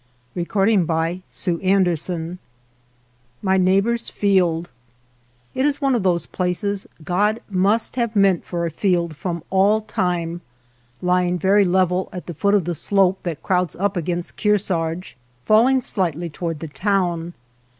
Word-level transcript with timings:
MY 0.33 0.47
NEIGHBOR'S 0.55 2.07
FIELD 2.07 2.39
MY 3.43 3.57
NEIGHBOR'S 3.57 4.09
FIELD 4.09 4.71
IT 5.53 5.63
is 5.67 5.79
one 5.79 5.93
of 5.93 6.01
those 6.01 6.25
places 6.25 6.87
God 7.03 7.39
must 7.47 7.95
have 7.97 8.15
meant 8.15 8.43
for 8.43 8.65
a 8.65 8.71
field 8.71 9.15
from 9.15 9.43
all 9.51 9.81
time, 9.81 10.41
lying 11.03 11.37
very 11.37 11.65
level 11.65 12.09
at 12.11 12.25
the 12.25 12.33
foot 12.33 12.55
of 12.55 12.65
the 12.65 12.73
slope 12.73 13.21
that 13.21 13.43
crowds 13.43 13.75
up 13.75 13.95
against 13.95 14.37
Kearsarge, 14.37 15.17
falling 15.45 15.81
slight 15.81 16.15
ly 16.15 16.29
toward 16.29 16.61
the 16.61 16.67
town. 16.67 17.35